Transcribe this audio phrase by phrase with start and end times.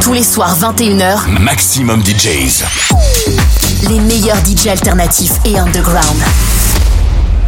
[0.00, 2.64] Tous les soirs 21h, Maximum DJs.
[3.88, 6.16] Les meilleurs DJs alternatifs et underground.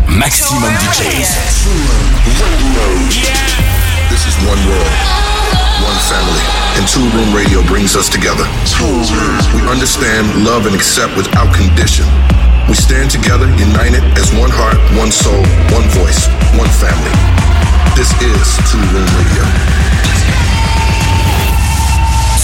[0.09, 1.29] Maximum DJs.
[4.11, 4.93] This is one world,
[5.85, 6.43] one family,
[6.77, 8.45] and Two Room Radio brings us together.
[9.55, 12.05] We understand, love, and accept without condition.
[12.69, 15.43] We stand together, united as one heart, one soul,
[15.73, 16.27] one voice,
[16.59, 17.15] one family.
[17.97, 20.00] This is Two Room Radio.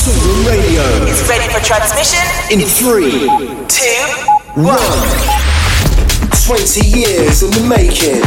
[0.06, 0.82] Radio.
[1.06, 2.20] Is ready for transmission.
[2.52, 3.26] In three,
[3.66, 5.35] two, one.
[6.46, 8.22] 20 years in the making.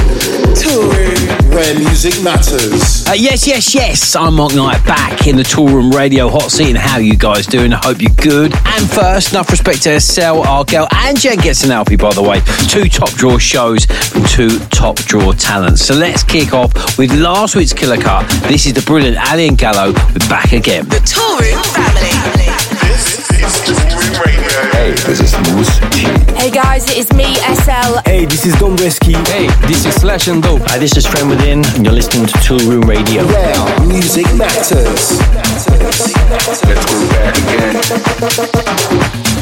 [0.54, 3.08] Toolroom where music matters.
[3.08, 4.14] Uh, yes, yes, yes.
[4.14, 6.68] I'm Mark Knight back in the Toolroom Radio hot seat.
[6.68, 7.72] And how you guys doing?
[7.72, 8.54] I hope you're good.
[8.54, 12.42] And first, enough respect to Estelle, Argel, and Jen gets an Alfie, by the way.
[12.68, 15.86] Two top draw shows from two top draw talents.
[15.86, 18.30] So let's kick off with last week's killer cut.
[18.50, 20.90] This is the brilliant Ali and Gallo with Back Again.
[20.90, 22.10] The Toolroom family.
[22.10, 22.79] This is Toolroom Radio.
[24.20, 26.02] Hey, this is Moose T.
[26.36, 28.00] Hey guys, it is me, SL.
[28.04, 29.16] Hey, this is Don Bresky.
[29.30, 30.62] Hey, this is Slash and Dope.
[30.64, 33.26] Hi, this is Trent Within, and you're listening to Tool Room Radio.
[33.26, 35.22] Where music matters.
[35.40, 35.66] Let's
[36.86, 37.38] go back
[39.24, 39.39] again.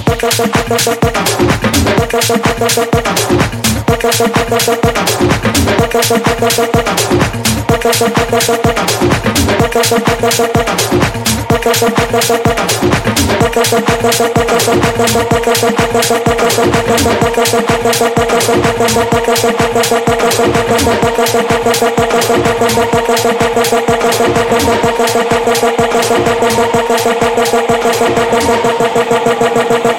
[29.70, 29.97] Let's go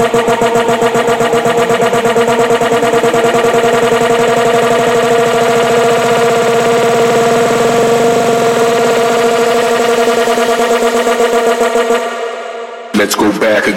[13.40, 13.68] back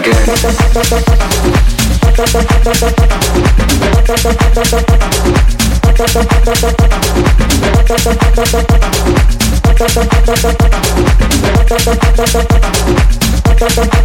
[13.61, 14.02] again.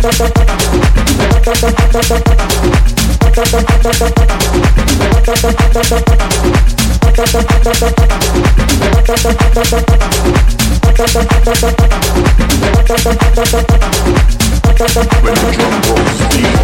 [15.23, 16.57] When the drum rolls deep.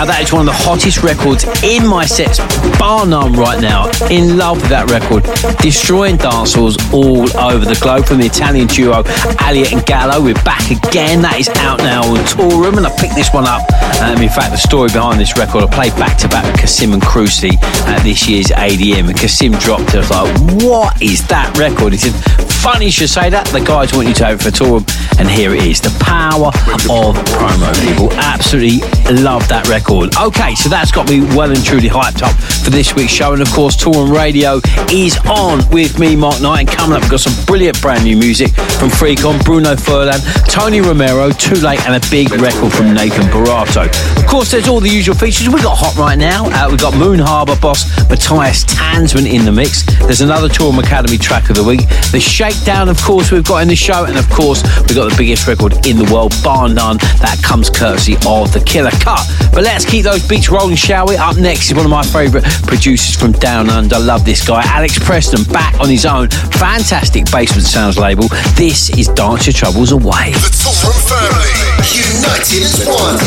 [0.01, 2.41] Now that is one of the hottest records in my sets,
[2.81, 3.85] bar none right now.
[4.09, 5.29] In love with that record.
[5.61, 9.05] Destroying dance halls all over the globe from the Italian duo
[9.45, 10.17] Elliot and Gallo.
[10.25, 11.21] We're back again.
[11.21, 13.61] That is out now on Toolroom and I picked this one up.
[14.01, 16.97] Um, in fact, the story behind this record, I played back to back with Kasim
[16.97, 20.01] and Cruci at this year's ADM and Kasim dropped it.
[20.01, 21.93] I was like, what is that record?
[21.93, 22.17] He said,
[22.49, 23.53] funny you should say that.
[23.53, 24.89] The guys want you to have it for Toolroom
[25.21, 25.81] and here it is.
[25.81, 26.49] The power
[26.89, 28.11] of promo, people.
[28.15, 28.81] Absolutely
[29.21, 30.17] love that record.
[30.17, 32.33] Okay, so that's got me well and truly hyped up
[32.65, 33.33] for this week's show.
[33.35, 36.61] And of course, Tour and Radio is on with me, Mark Knight.
[36.61, 38.51] And coming up, we've got some brilliant brand new music
[38.81, 43.87] from Freakon, Bruno Furlan, Tony Romero, Too Late, and a big record from Nathan Barato.
[44.17, 45.49] Of course, there's all the usual features.
[45.49, 46.47] We've got Hot right now.
[46.47, 49.83] Uh, we've got Moon Harbour boss Matthias Tanzmann in the mix.
[50.01, 51.89] There's another Toolroom Academy track of the week.
[52.11, 54.05] The Shakedown, of course, we've got in the show.
[54.05, 56.99] And of course, we've got the biggest record in the world, bar none.
[57.21, 59.21] That comes courtesy of the Killer Cut.
[59.53, 61.17] But let's keep those beats rolling, shall we?
[61.17, 63.99] Up next is one of my favourite producers from Down Under.
[63.99, 66.29] Love this guy, Alex Preston, back on his own.
[66.59, 68.29] Fantastic basement sounds label.
[68.55, 70.33] This is Dance Your Troubles Away.
[70.33, 71.53] The Toolroom family,
[71.91, 73.19] united as one.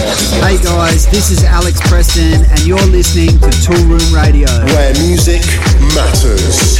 [0.42, 4.48] Hey guys, this is Alex Preston, and you're listening to Toolroom Radio.
[4.74, 5.42] Where music
[5.96, 6.80] matters.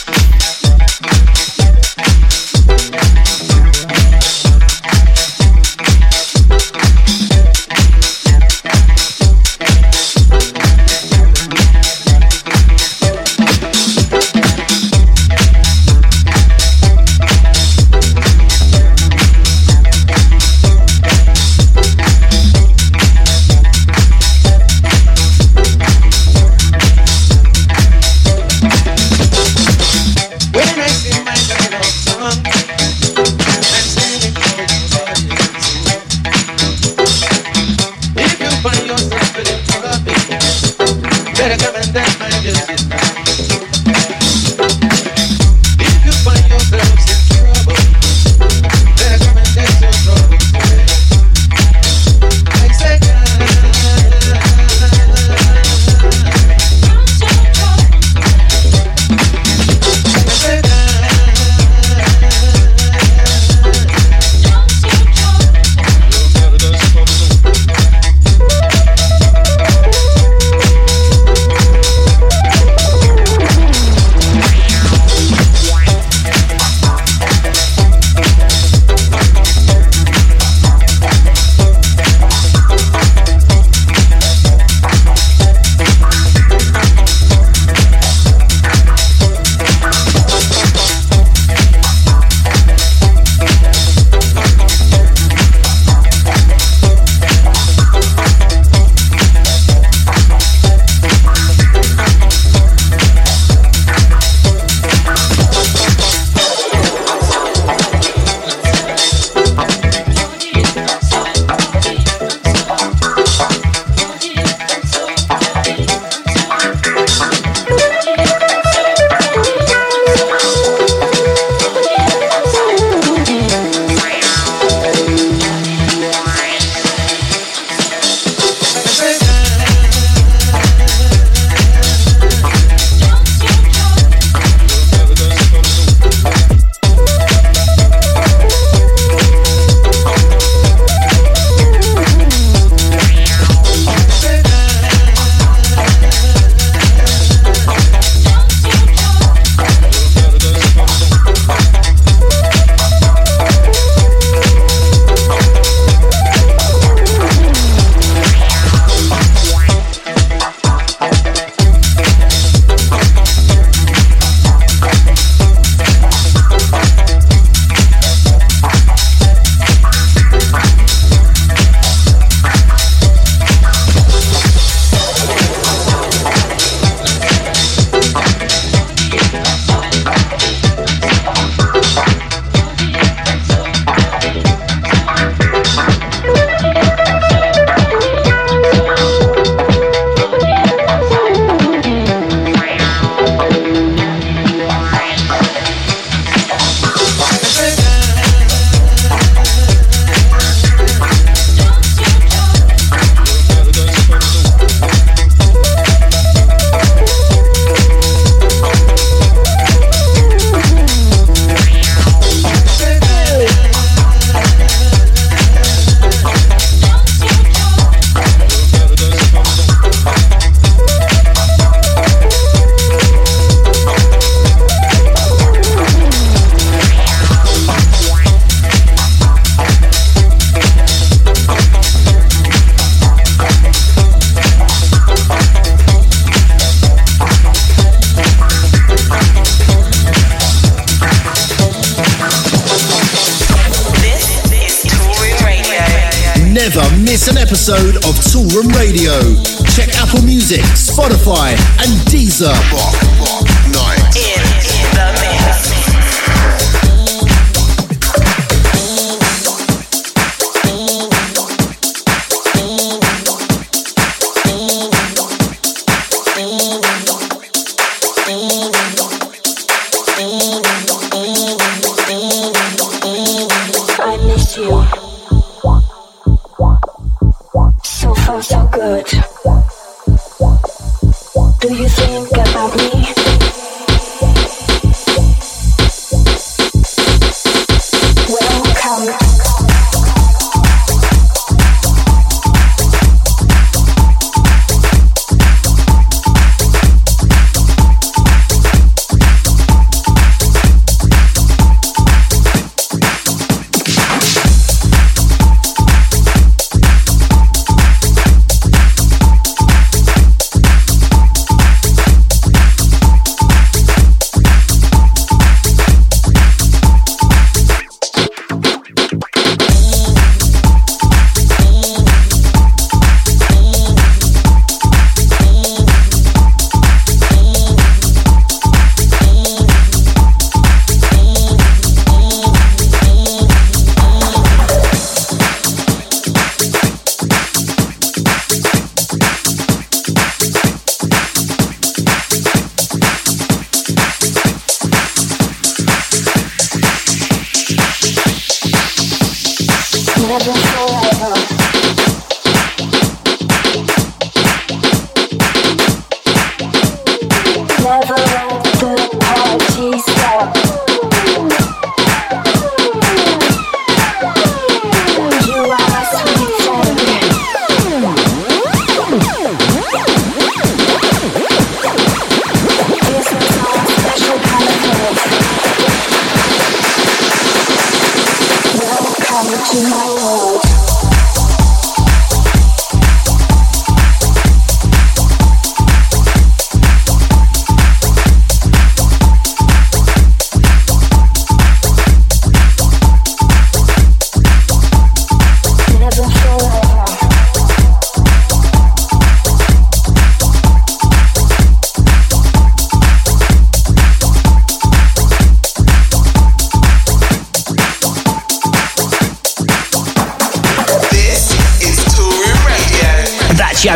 [252.43, 252.80] And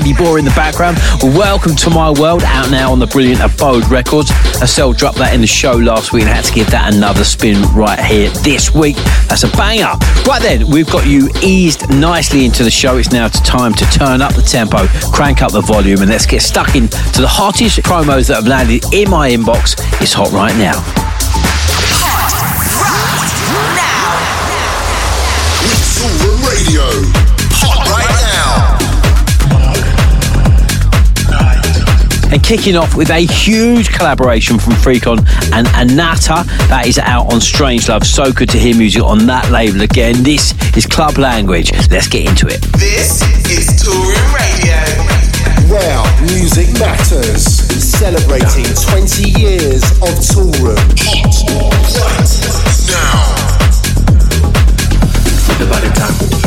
[0.04, 0.98] You bore in the background.
[1.24, 4.30] Welcome to my world, out now on the brilliant Abode Records.
[4.62, 7.62] Estelle dropped that in the show last week and had to give that another spin
[7.74, 8.98] right here this week.
[9.30, 9.94] That's a banger.
[10.28, 12.98] Right then, we've got you eased nicely into the show.
[12.98, 16.42] It's now time to turn up the tempo, crank up the volume, and let's get
[16.42, 19.76] stuck into the hottest promos that have landed in my inbox.
[20.02, 21.05] It's hot right now.
[32.46, 35.18] Kicking off with a huge collaboration from Freakon
[35.52, 38.06] and Anatta that is out on Strange Love.
[38.06, 40.22] So good to hear music on that label again.
[40.22, 41.72] This is Club Language.
[41.90, 42.62] Let's get into it.
[42.78, 44.78] This is Toolroom Radio.
[45.74, 47.66] Where music matters.
[47.82, 50.78] Celebrating 20 years of Toolroom.
[51.02, 51.34] Hot
[51.98, 52.30] right
[52.94, 53.26] now.
[55.58, 56.45] The body talk.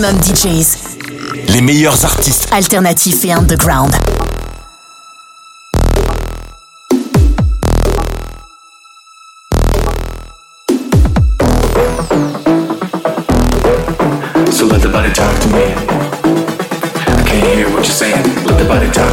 [0.00, 0.20] Maximum.
[0.20, 0.78] DJs.
[1.48, 2.46] Les meilleurs artistes.
[2.52, 3.90] Alternatifs et underground.
[14.50, 15.74] So let the body talk to me.
[17.06, 18.24] I can't hear what you're saying.
[18.46, 19.12] Let the body talk.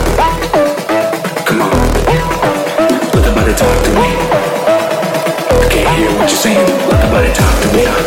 [1.45, 1.69] Come on.
[3.13, 4.07] Let the body talk to me.
[5.49, 6.67] I can't hear what you're saying.
[6.89, 8.06] Let the body talk to me.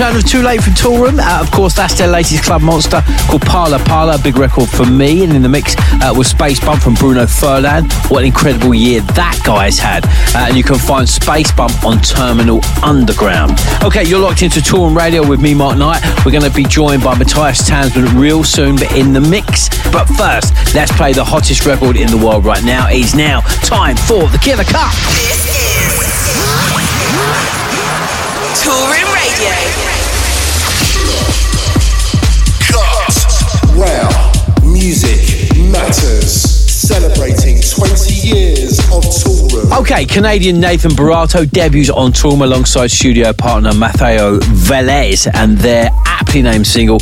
[0.00, 1.18] return of Too Late for Toolroom.
[1.20, 5.24] Uh, of course, that's their latest club monster called Parla Parla, big record for me.
[5.24, 7.92] And in the mix uh, was Space Bump from Bruno Furlan.
[8.10, 10.06] What an incredible year that guy's had.
[10.34, 13.58] Uh, and you can find Space Bump on Terminal Underground.
[13.84, 16.00] Okay, you're locked into Toolroom Radio with me, Mark Knight.
[16.24, 19.68] We're going to be joined by Matthias Tanzmann real soon, but in the mix.
[19.92, 22.86] But first, let's play the hottest record in the world right now.
[22.88, 24.94] It's now time for the Killer Cut.
[25.12, 25.90] This is
[28.64, 29.09] Toolroom
[29.40, 29.80] Radio.
[33.74, 36.30] Wow, music matters.
[36.90, 39.80] Celebrating 20 years of Toolroom.
[39.80, 45.88] Okay, Canadian Nathan Barato debuts on Toolroom alongside studio partner Matteo Velez and their
[46.30, 46.98] aptly named single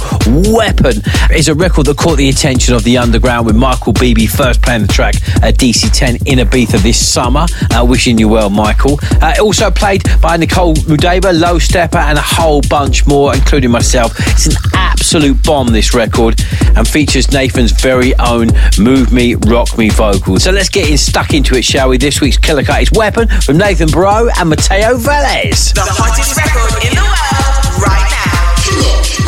[0.55, 4.63] Weapon is a record that caught the attention of the underground with Michael Bibi first
[4.63, 7.45] playing the track at DC10 in Ibiza this summer.
[7.71, 8.99] Uh, wishing you well, Michael.
[9.21, 14.13] Uh, also played by Nicole Moudaber, Low Stepper, and a whole bunch more, including myself.
[14.19, 14.55] It's an
[14.99, 16.35] absolute bomb, this record,
[16.77, 18.49] and features Nathan's very own
[18.81, 20.43] Move Me, Rock Me vocals.
[20.43, 21.99] So let's get in, stuck into it, shall we?
[21.99, 25.73] This week's Killer Cut is Weapon from Nathan Bro and Matteo Velez.
[25.73, 29.28] The hottest record in the world right now.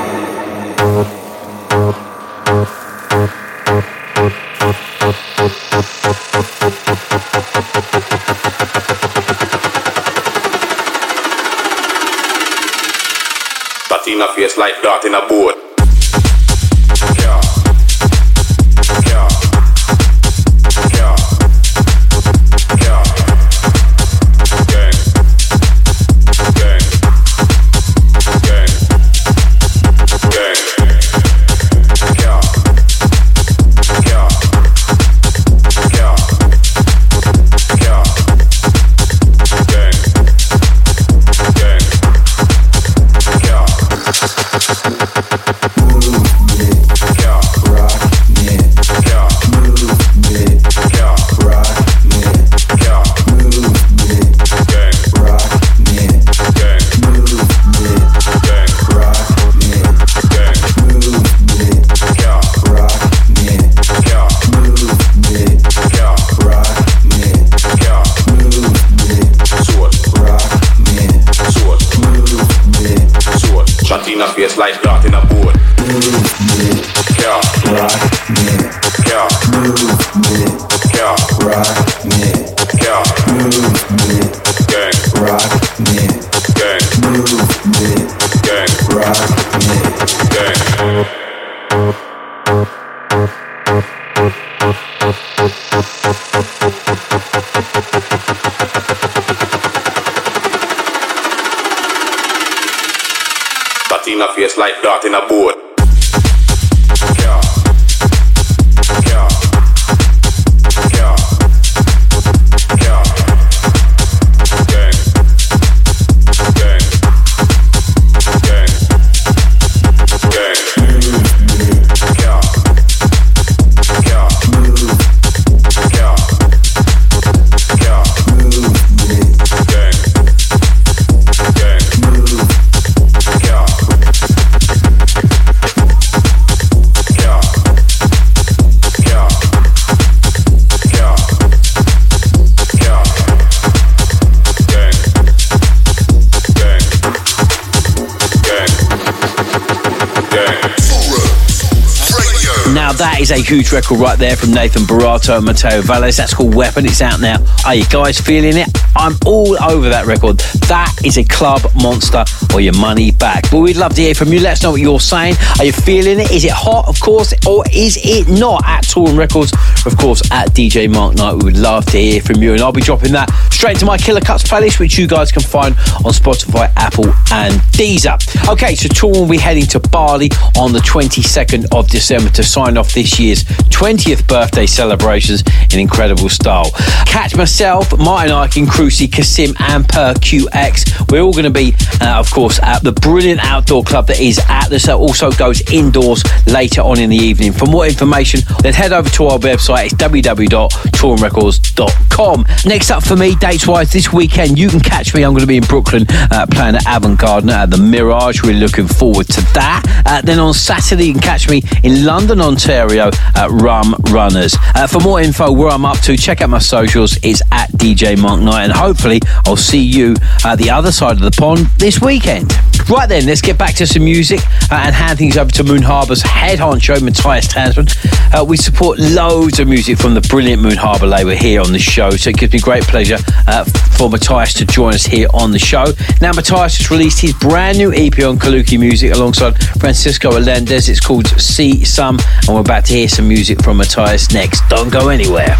[153.29, 156.17] A huge record right there from Nathan Barato and Mateo Valles.
[156.17, 156.85] That's called Weapon.
[156.85, 157.37] It's out now.
[157.67, 158.67] Are you guys feeling it?
[158.95, 160.39] I'm all over that record.
[160.67, 163.51] That is a club monster or your money back.
[163.51, 164.39] But we'd love to hear from you.
[164.39, 165.35] Let us know what you're saying.
[165.59, 166.31] Are you feeling it?
[166.31, 168.63] Is it hot, of course, or is it not?
[168.65, 169.53] At Toolroom Records,
[169.85, 171.35] of course, at DJ Mark Knight.
[171.35, 172.53] We would love to hear from you.
[172.53, 173.29] And I'll be dropping that
[173.61, 177.53] straight into my Killer Cuts playlist, which you guys can find on Spotify, Apple, and
[177.77, 178.17] Deezer.
[178.51, 182.75] Okay, so Tool will be heading to Bali on the 22nd of December to sign
[182.75, 186.71] off this year's 20th birthday celebrations in incredible style.
[187.05, 191.11] Catch myself, Martin Ikin, Cruci, Kasim, and Per QX.
[191.11, 194.39] We're all going to be, uh, of course, at the brilliant outdoor club that is
[194.49, 194.87] Atlas.
[194.87, 197.51] That also goes indoors later on in the evening.
[197.51, 199.85] For more information, then head over to our website.
[199.85, 202.45] It's www.toolroomrecords.com.
[202.65, 205.23] Next up for me, dates wise, this weekend, you can catch me.
[205.23, 208.43] I'm going to be in Brooklyn uh, playing at Avant Gardner at the Mirage.
[208.43, 210.03] Really looking forward to that.
[210.05, 214.55] Uh, then on Saturday, you can catch me in London, Ontario at Rum Runners.
[214.73, 217.17] Uh, for more info, where I'm up to, check out my socials.
[217.23, 221.21] It's at DJ Mark Knight, and hopefully, I'll see you at the other side of
[221.21, 222.53] the pond this weekend.
[222.89, 224.39] Right then, let's get back to some music
[224.71, 227.89] uh, and hand things over to Moon Harbour's head honcho, Matthias Tanzmann.
[228.33, 231.79] Uh, we support loads of music from the brilliant Moon Harbour label here on the
[231.79, 233.63] show, so it gives me great pleasure uh,
[233.97, 235.85] for Matthias to join us here on the show.
[236.21, 240.89] Now, Matthias has released his brand new EP on Kaluki Music alongside Francisco Allendes.
[240.89, 244.61] It's called See Some, and we're about to hear some music from Matthias next.
[244.69, 245.57] Don't go anywhere.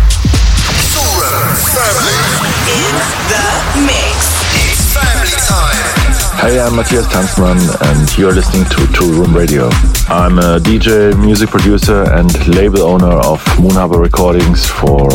[6.42, 9.70] Hey, I'm Matthias Tanzmann, and you're listening to Two Toolroom Radio.
[10.10, 15.08] I'm a DJ, music producer, and label owner of Moon Harbour Recordings for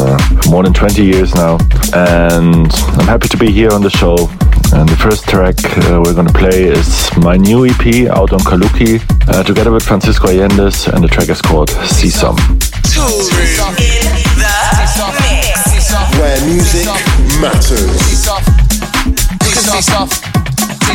[0.49, 1.59] more than 20 years now.
[1.93, 4.15] And I'm happy to be here on the show.
[4.73, 5.57] And the first track
[5.91, 9.83] uh, we're going to play is my new EP out on Kaluki, uh, together with
[9.83, 12.37] Francisco Allendes, and the track is called See Some.
[12.95, 14.15] Toolroom in
[14.95, 15.91] the mix.
[16.21, 16.87] Where music
[17.43, 18.07] matters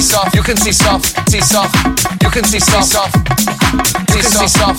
[0.01, 1.71] see stuff, you can see stuff, see stuff,
[2.23, 4.77] you can see stuff, see stuff,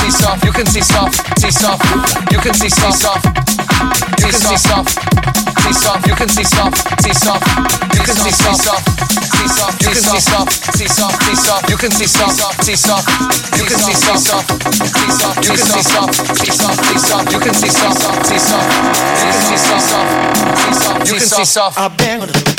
[0.00, 1.78] see stuff, you can see stuff, see stuff,
[2.32, 4.88] you can see you can see stuff,
[5.60, 7.44] see stuff, you can see stuff, see stuff,
[7.76, 11.76] you can see stuff, see stuff, you can see stuff, see stuff, see stuff, you
[11.76, 13.04] can see stuff, see stuff,
[13.58, 17.40] you can see stuff, see stuff, you can see stuff, see stuff, see stuff, you
[17.40, 18.64] can see stuff, see stuff,
[19.20, 19.92] you can see stuff,
[20.56, 21.06] see soft.
[21.06, 22.57] You can see soft, soft,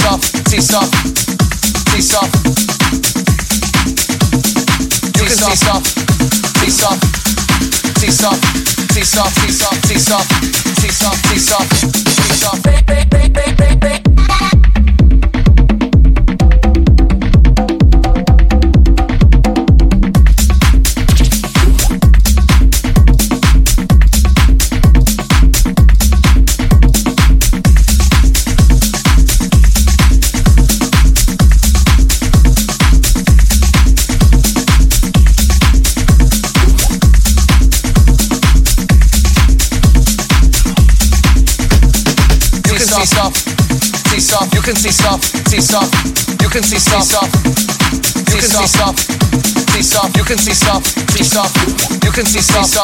[0.00, 1.00] soft, tea soft,
[1.90, 2.30] peace off.
[5.16, 6.00] You can see soft,
[8.00, 8.42] T-Soft,
[8.94, 10.30] T-Soft, T-Soft, T-Soft,
[10.80, 13.79] T-Soft, T-Soft, T-Soft.
[44.70, 45.90] Can see soft, see soft.
[46.40, 47.10] You can see soft,
[48.30, 49.00] You can see soft,
[49.74, 50.16] see soft.
[50.16, 51.58] You can see soft, see soft.
[52.04, 52.78] You can see soft,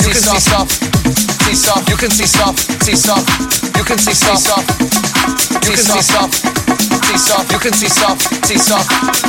[0.00, 0.72] You can see soft,
[1.44, 1.90] see soft.
[1.90, 3.28] You can see soft, see soft.
[3.76, 4.72] You can see soft,
[5.52, 6.32] You can see soft,
[7.04, 7.52] see soft.
[7.52, 8.88] You can see soft, see soft.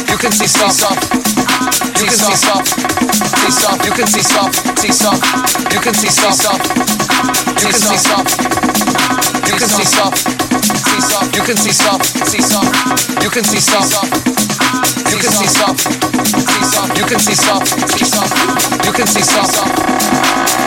[0.09, 0.79] You can see soft.
[1.99, 2.67] You can see soft,
[3.35, 3.83] see soft.
[3.83, 5.73] You can see soft, see soft.
[5.73, 6.63] You can see soft.
[7.59, 9.01] You can see soft.
[9.47, 10.50] You can see soft,
[11.01, 11.35] see soft.
[11.35, 13.23] You can see soft, see soft.
[13.23, 13.93] You can see soft.
[15.11, 16.97] You can see soft, see soft.
[16.97, 18.85] You can see soft, see soft.
[18.85, 19.51] You can see soft.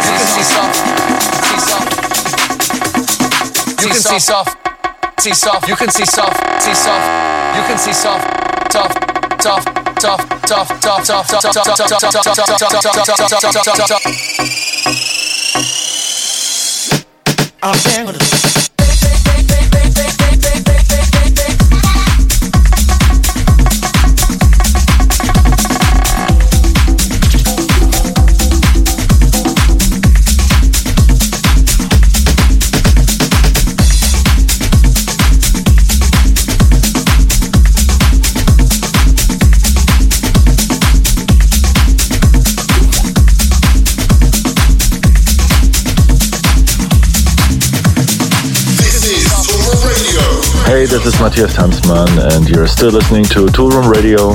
[0.04, 0.74] You can see soft,
[1.44, 1.88] see soft.
[3.80, 4.56] You can see soft,
[5.20, 5.68] see soft.
[5.68, 7.06] You can see soft, see soft.
[7.56, 8.24] You can see soft,
[8.70, 8.94] tough,
[9.38, 9.64] tough,
[9.98, 12.70] tough, tough, tough, tough, tough, tough, tough, tough, tough,
[13.04, 14.04] tough, tough, tough, tough.
[17.62, 18.63] I'm
[50.64, 54.32] Hey, this is Matthias Tanzmann, and you're still listening to Toolroom Radio.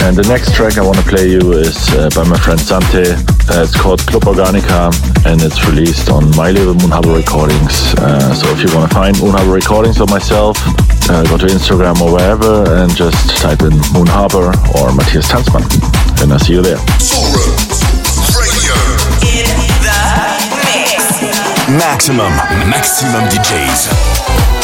[0.00, 3.12] And the next track I want to play you is uh, by my friend Sante.
[3.52, 4.88] Uh, it's called Club Organica,
[5.28, 7.92] and it's released on my label Moon Harbour Recordings.
[8.00, 10.56] Uh, so if you want to find Moon Harbour Recordings or myself,
[11.12, 15.68] uh, go to Instagram or wherever and just type in Moon Harbour or Matthias Tanzmann,
[16.24, 16.80] and I'll see you there.
[21.68, 22.32] Maxximum,
[22.64, 24.55] maxximum DJs.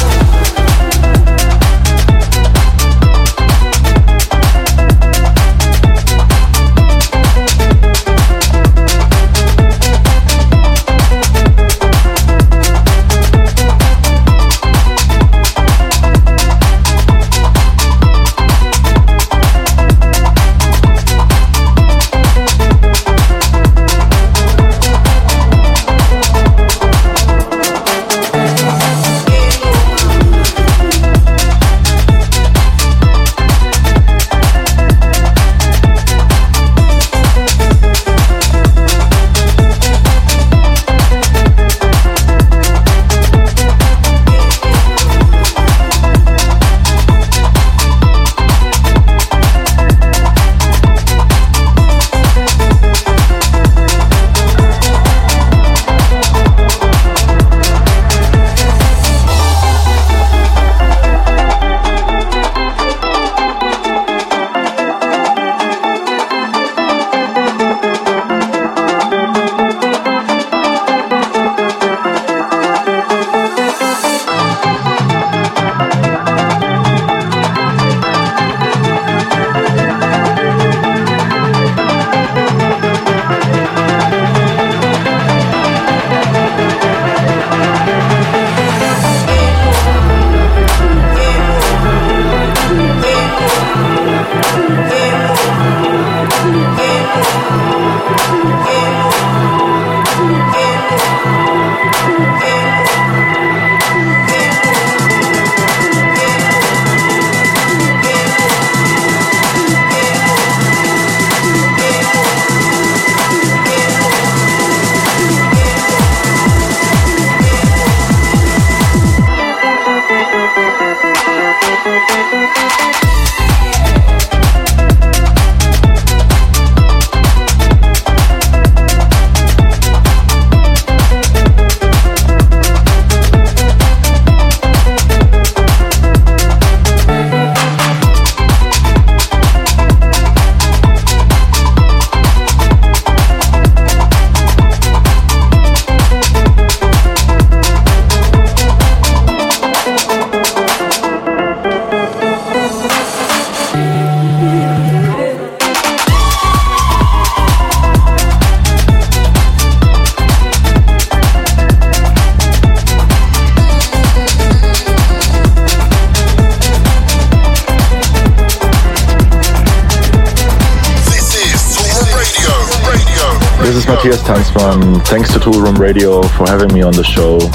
[176.92, 177.51] On the show.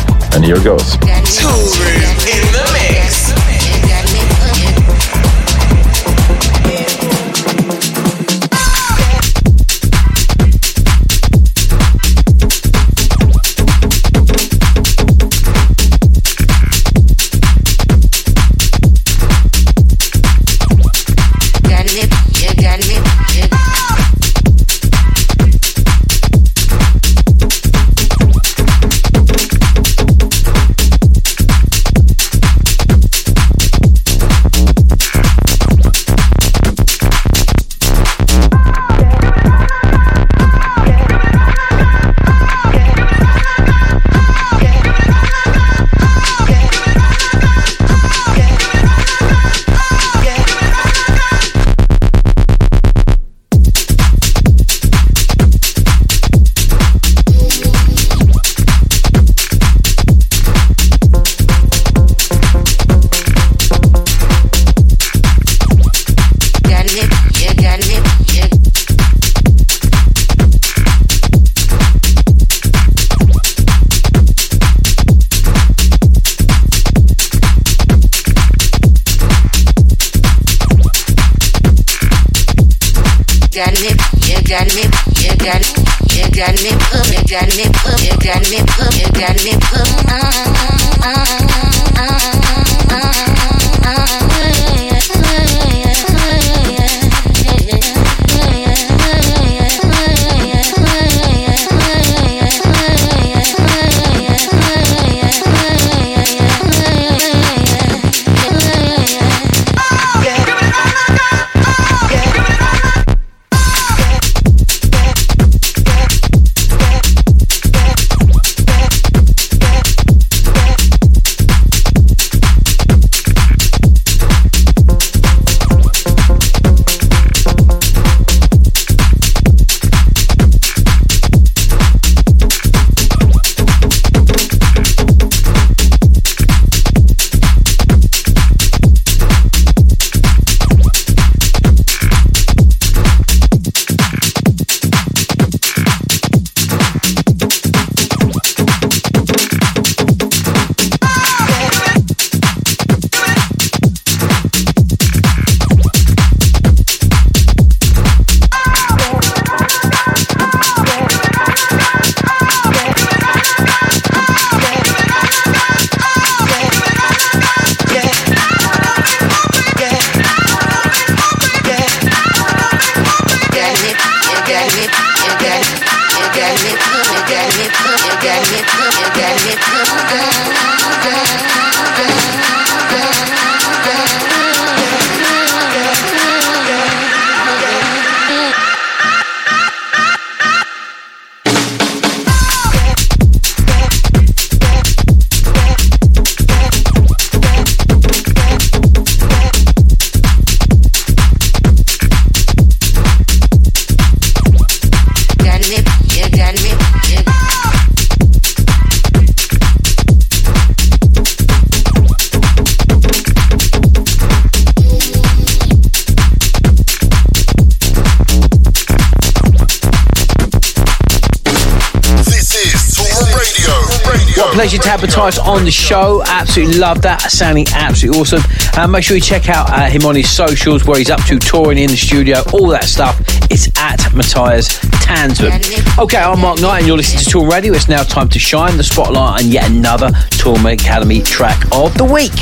[225.18, 226.24] Pleasure to advertise on the show.
[226.26, 227.22] Absolutely love that.
[227.32, 228.42] Sounding absolutely awesome.
[228.78, 231.40] Uh, make sure you check out uh, him on his socials where he's up to
[231.40, 233.20] touring in the studio, all that stuff.
[233.50, 235.62] It's at Matthias Tanzmann.
[235.98, 237.74] Okay, I'm Mark Knight and you're listening to Toolroom Radio.
[237.74, 242.06] It's now time to shine the spotlight on yet another Toolroom Academy track of the
[242.06, 242.36] week.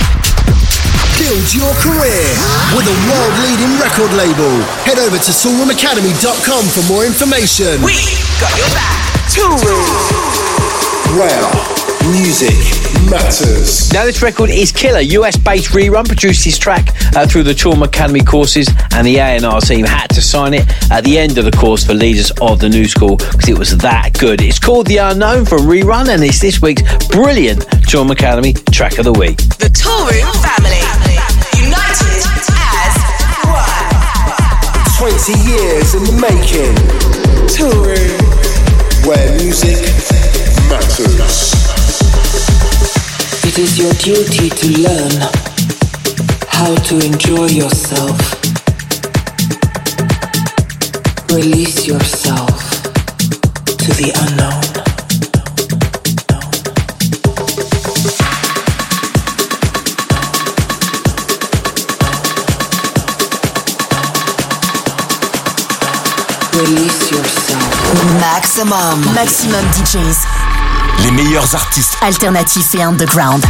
[1.16, 2.28] Build your career
[2.76, 4.52] with a world leading record label.
[4.84, 7.80] Head over to toolroomacademy.com for more information.
[7.82, 7.96] We
[8.44, 9.00] got your back.
[9.32, 9.88] Toolroom.
[11.16, 11.85] Wow.
[12.12, 12.54] Music
[13.10, 13.92] matters.
[13.92, 15.00] Now, this record is killer.
[15.00, 19.60] US based rerun produced this track uh, through the Toolroom Academy courses, and the A&R
[19.62, 22.70] team had to sign it at the end of the course for leaders of the
[22.70, 24.40] new school because it was that good.
[24.40, 29.06] It's called The Unknown from Rerun, and it's this week's brilliant Toolroom Academy track of
[29.06, 29.38] the week.
[29.58, 30.86] The Toolroom family,
[31.58, 32.22] united
[32.54, 32.94] as
[33.50, 34.06] one.
[35.10, 36.76] 20 years in the making.
[37.50, 38.22] Toolroom,
[39.08, 39.82] where music
[40.70, 41.55] matters.
[43.58, 45.22] It is your duty to learn
[46.50, 48.20] how to enjoy yourself.
[51.32, 52.60] Release yourself
[53.64, 54.60] to the unknown.
[66.60, 68.20] Release yourself.
[68.20, 69.00] Maxximum.
[69.16, 70.46] Maxximum DJs.
[71.06, 71.98] Les meilleurs artistes.
[72.02, 73.46] Alternatifs et underground.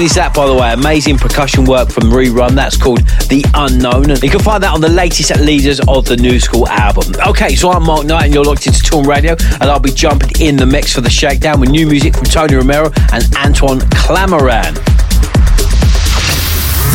[0.00, 0.72] Good is that, by the way?
[0.72, 2.56] Amazing percussion work from Rerun.
[2.56, 4.08] That's called The Unknown.
[4.08, 7.12] And you can find that on the latest Leaders of the New School album.
[7.28, 10.32] Okay, so I'm Mark Knight, and you're locked into Toolroom Radio, and I'll be jumping
[10.40, 14.72] in the mix for the Shakedown with new music from Tony Romera and Antoine Clamaran.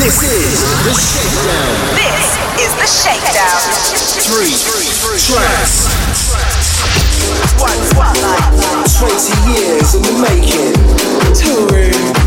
[0.02, 1.78] This is The Shakedown.
[1.94, 2.26] This
[2.58, 3.62] is The Shakedown.
[4.34, 5.86] Three, three tracks.
[8.98, 9.14] 20
[9.54, 10.74] years in the making.
[11.38, 11.85] Toolroom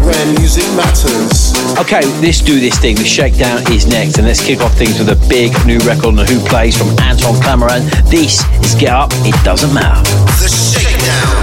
[0.09, 1.53] where music matters.
[1.79, 2.97] Okay, let's do this thing.
[2.97, 6.17] The shakedown is next, and let's kick off things with a big new record on
[6.17, 7.85] the Who Plays from Anton Clamaran.
[8.09, 10.03] This is Get Up, It Doesn't Matter.
[10.41, 11.38] The Shakedown.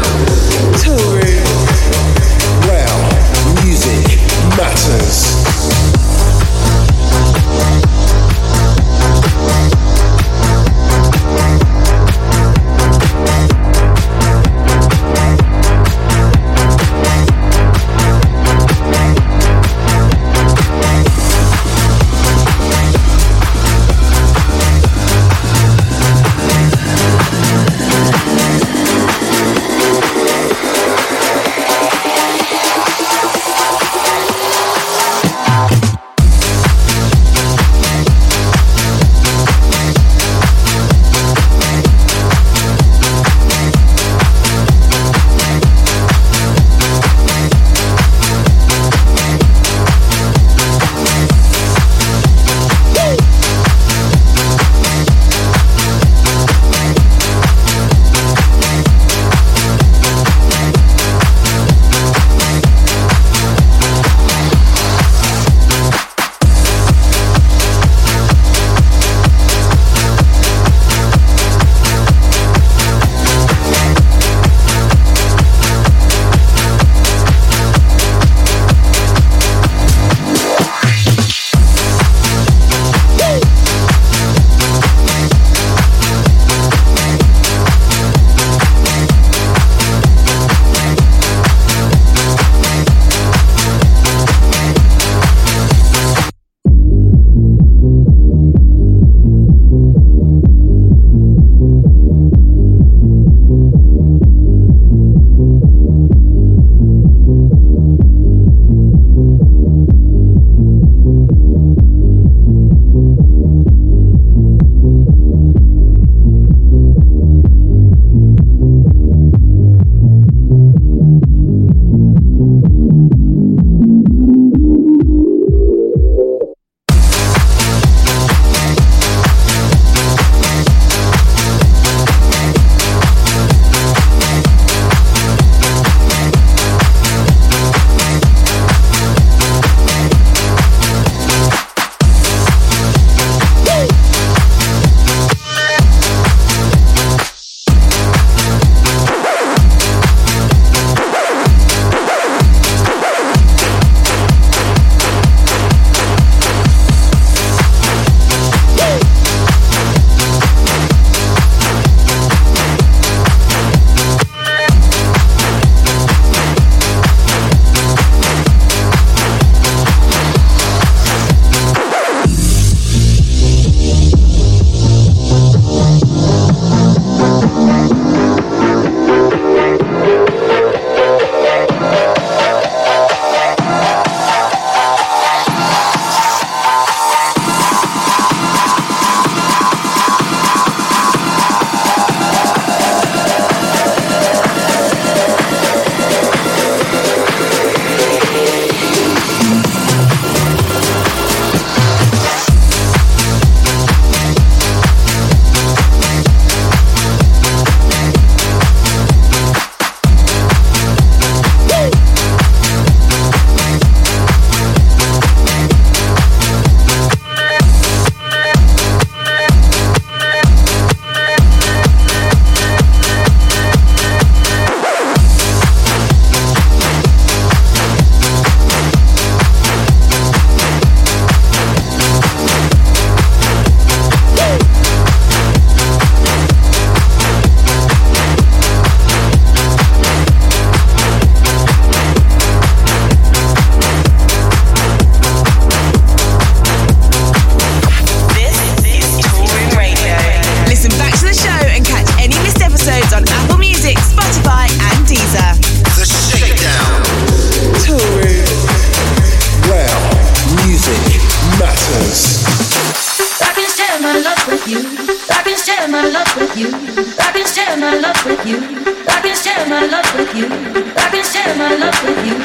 [270.36, 270.46] you.
[270.48, 272.45] I can share my love with you.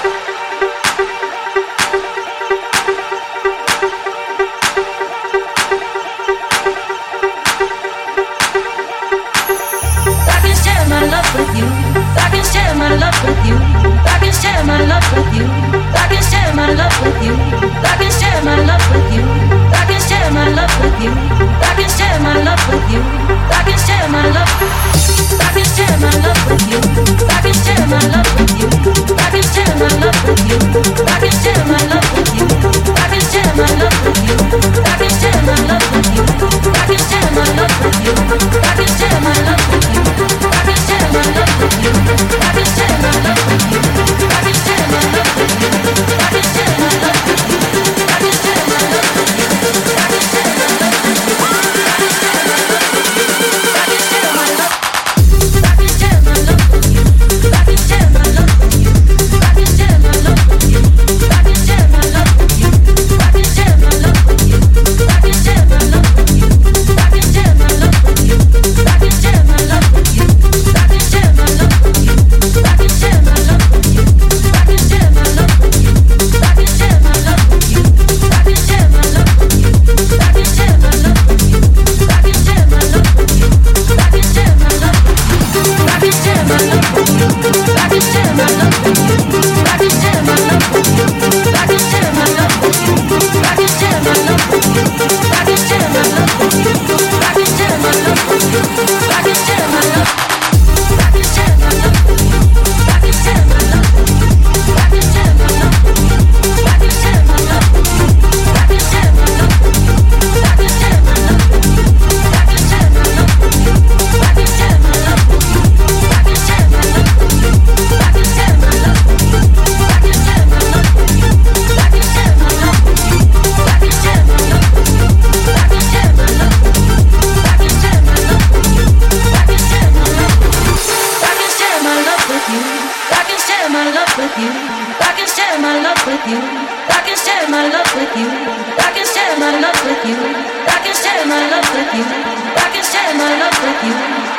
[141.01, 142.05] share my love with you.
[142.05, 143.93] I can share my love with you.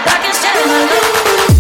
[0.06, 1.51] I can share my love.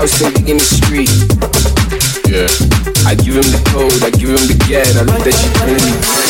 [0.00, 1.10] house to in the street.
[2.24, 2.48] Yeah.
[3.06, 6.29] I give him the code, I give him the get, I love that shit really.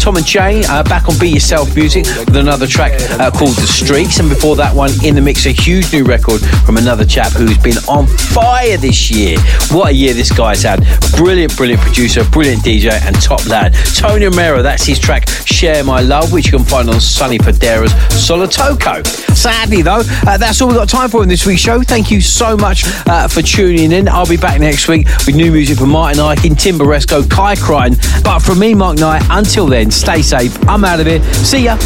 [0.00, 3.66] Tom and Jay uh, back on Be Yourself Music with another track uh, called The
[3.66, 4.18] Streaks.
[4.18, 7.58] And before that one, in the mix, a huge new record from another chap who's
[7.58, 9.38] been on fire this year.
[9.70, 10.86] What a year this guy's had.
[11.16, 13.74] Brilliant, brilliant producer, brilliant DJ, and top lad.
[13.94, 17.92] Tony Romera, that's his track Share My Love, which you can find on Sonny Fodera's
[18.16, 19.04] Solotoko.
[19.40, 21.82] Sadly, though, uh, that's all we've got time for in this week's show.
[21.82, 24.06] Thank you so much uh, for tuning in.
[24.06, 27.96] I'll be back next week with new music from Martin Ikin, Tim Baresko, Kai Crichton.
[28.22, 30.54] But from me, Mark Knight, until then, stay safe.
[30.68, 31.22] I'm out of here.
[31.32, 31.78] See ya.